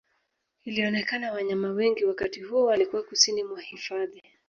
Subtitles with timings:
[0.65, 4.21] Ilionekana wanyama wengi wakati huo walikuwa kusini mwa hifadhi